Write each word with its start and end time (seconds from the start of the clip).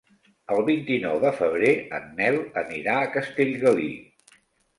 El 0.53 0.61
vint-i-nou 0.69 1.19
de 1.25 1.31
febrer 1.41 1.73
en 1.99 2.07
Nel 2.21 2.39
anirà 2.63 2.97
a 3.03 3.13
Castellgalí. 3.19 3.93